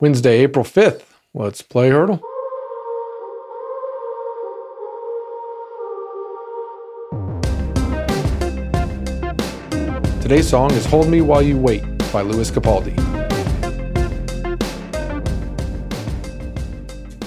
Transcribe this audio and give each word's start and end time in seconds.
Wednesday, 0.00 0.38
April 0.44 0.64
5th. 0.64 1.02
Let's 1.34 1.60
play 1.60 1.90
Heardle. 1.90 2.20
Today's 10.22 10.48
song 10.48 10.70
is 10.74 10.86
Hold 10.86 11.08
Me 11.08 11.20
While 11.20 11.42
You 11.42 11.58
Wait 11.58 11.82
by 12.12 12.22
Lewis 12.22 12.48
Capaldi. 12.48 12.96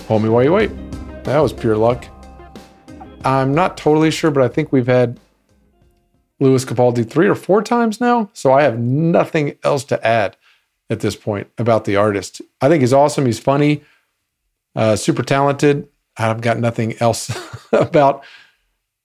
Hold 0.05 0.23
Me 0.23 0.29
While 0.29 0.43
You 0.45 0.53
Wait. 0.53 0.71
That 1.25 1.39
was 1.39 1.51
pure 1.51 1.75
luck. 1.75 2.05
I'm 3.25 3.53
not 3.53 3.75
totally 3.75 4.11
sure, 4.11 4.31
but 4.31 4.43
I 4.43 4.47
think 4.47 4.71
we've 4.71 4.87
had 4.87 5.19
Lewis 6.39 6.63
Capaldi 6.63 7.09
three 7.09 7.27
or 7.27 7.35
four 7.35 7.61
times 7.63 7.99
now. 7.99 8.29
So 8.31 8.53
I 8.53 8.61
have 8.63 8.79
nothing 8.79 9.57
else 9.61 9.83
to 9.85 10.07
add 10.07 10.37
at 10.91 10.99
this 10.99 11.15
point 11.15 11.47
about 11.57 11.85
the 11.85 11.95
artist. 11.95 12.41
I 12.59 12.67
think 12.67 12.81
he's 12.81 12.93
awesome. 12.93 13.25
He's 13.25 13.39
funny, 13.39 13.81
uh, 14.75 14.97
super 14.97 15.23
talented. 15.23 15.87
I've 16.17 16.41
got 16.41 16.59
nothing 16.59 16.95
else 16.99 17.31
about 17.71 18.23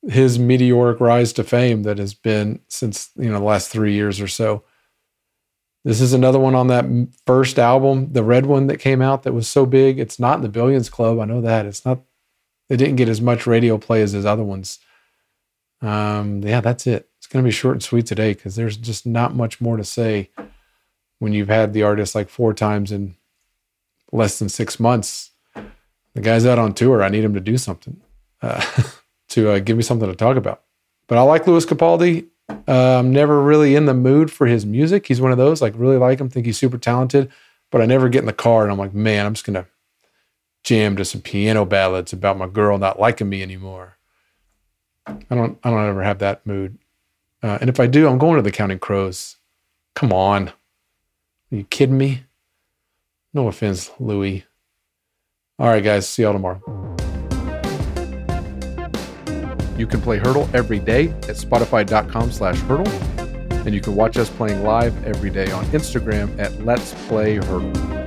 his 0.09 0.39
meteoric 0.39 1.01
rise 1.01 1.33
to 1.35 1.45
fame 1.45 1.85
that 1.85 1.99
has 1.99 2.13
been 2.13 2.61
since 2.69 3.11
you 3.17 3.31
know 3.31 3.39
the 3.39 3.45
last 3.45 3.71
three 3.71 3.95
years 3.95 4.21
or 4.21 4.29
so. 4.29 4.65
This 5.85 6.01
is 6.01 6.13
another 6.13 6.41
one 6.41 6.57
on 6.57 6.67
that 6.67 6.85
first 7.25 7.61
album, 7.61 8.13
the 8.13 8.25
red 8.25 8.47
one 8.47 8.67
that 8.67 8.79
came 8.79 9.01
out 9.01 9.23
that 9.23 9.33
was 9.33 9.47
so 9.47 9.65
big. 9.65 10.01
It's 10.01 10.19
not 10.19 10.39
in 10.39 10.43
the 10.43 10.49
Billions 10.49 10.91
Club. 10.91 11.21
I 11.21 11.25
know 11.25 11.41
that 11.41 11.67
it's 11.67 11.87
not. 11.87 12.01
It 12.69 12.79
didn't 12.79 12.97
get 12.97 13.09
as 13.09 13.21
much 13.21 13.47
radio 13.47 13.79
play 13.79 14.03
as 14.03 14.11
his 14.11 14.27
other 14.27 14.43
ones. 14.43 14.81
Um, 15.81 16.43
yeah, 16.43 16.61
that's 16.61 16.89
it. 16.89 17.09
It's 17.19 17.29
going 17.29 17.45
to 17.45 17.47
be 17.47 17.53
short 17.53 17.77
and 17.77 17.83
sweet 17.83 18.07
today 18.07 18.35
because 18.35 18.57
there's 18.57 18.77
just 18.77 19.07
not 19.07 19.37
much 19.37 19.61
more 19.61 19.77
to 19.77 19.85
say 19.85 20.31
when 21.19 21.33
you've 21.33 21.49
had 21.49 21.73
the 21.73 21.83
artist 21.83 22.15
like 22.15 22.29
four 22.29 22.53
times 22.53 22.93
in 22.93 23.17
less 24.13 24.39
than 24.39 24.49
six 24.49 24.79
months. 24.79 25.31
The 26.15 26.23
guy's 26.23 26.47
out 26.47 26.59
on 26.59 26.75
tour. 26.75 27.03
I 27.03 27.09
need 27.09 27.25
him 27.25 27.35
to 27.35 27.41
do 27.41 27.59
something 27.59 28.01
uh, 28.43 28.65
to 29.29 29.51
uh, 29.51 29.59
give 29.59 29.77
me 29.77 29.83
something 29.83 30.09
to 30.09 30.17
talk 30.17 30.37
about. 30.37 30.63
But 31.07 31.19
I 31.19 31.23
like 31.23 31.47
Lewis 31.47 31.67
Capaldi. 31.67 32.27
Uh, 32.49 32.99
I'm 32.99 33.13
never 33.13 33.43
really 33.43 33.75
in 33.75 33.87
the 33.87 33.95
mood 33.95 34.31
for 34.31 34.47
his 34.47 34.65
music. 34.65 35.07
He's 35.07 35.21
one 35.21 35.33
of 35.33 35.39
those 35.39 35.61
like 35.61 35.75
really 35.77 35.99
like 35.99 36.21
him, 36.21 36.29
think 36.29 36.47
he's 36.47 36.59
super 36.59 36.79
talented, 36.79 37.31
but 37.71 37.81
I 37.81 37.87
never 37.87 38.09
get 38.09 38.21
in 38.21 38.27
the 38.27 38.33
car 38.33 38.63
and 38.63 38.73
I'm 38.73 38.79
like, 38.79 38.95
man, 38.95 39.27
I'm 39.27 39.35
just 39.35 39.45
gonna 39.45 39.67
jam 40.65 40.97
to 40.97 41.05
some 41.05 41.21
piano 41.21 41.65
ballads 41.65 42.13
about 42.13 42.39
my 42.39 42.47
girl 42.47 42.79
not 42.79 42.99
liking 42.99 43.29
me 43.29 43.43
anymore. 43.43 43.99
I 45.07 45.35
don't, 45.35 45.59
I 45.63 45.71
don't 45.71 45.89
ever 45.89 46.03
have 46.03 46.19
that 46.19 46.45
mood. 46.45 46.79
Uh, 47.43 47.59
and 47.61 47.71
if 47.71 47.79
I 47.79 47.87
do, 47.87 48.09
I'm 48.09 48.19
going 48.19 48.37
to 48.37 48.43
the 48.43 48.51
Counting 48.51 48.81
Crows. 48.81 49.37
Come 49.95 50.13
on. 50.13 50.53
Are 51.53 51.57
you 51.57 51.65
kidding 51.65 51.97
me? 51.97 52.25
No 53.33 53.49
offense, 53.49 53.91
Louis. 54.01 54.45
All 55.59 55.69
right, 55.69 55.83
guys. 55.83 56.09
See 56.09 56.23
y'all 56.23 56.33
tomorrow. 56.33 56.61
You 59.79 59.87
can 59.87 60.01
play 60.01 60.19
Heardle 60.19 60.49
every 60.55 60.79
day 60.79 61.09
at 61.09 61.37
spotify.com 61.37 62.33
slash 62.33 62.59
heardle. 62.61 62.89
And 63.67 63.75
you 63.75 63.81
can 63.81 63.95
watch 63.95 64.17
us 64.17 64.31
playing 64.31 64.63
live 64.63 65.05
every 65.05 65.31
day 65.31 65.51
on 65.51 65.65
Instagram 65.67 66.39
at 66.39 66.65
Let's 66.65 66.95
Play 67.09 67.37
Heardle. 67.39 68.06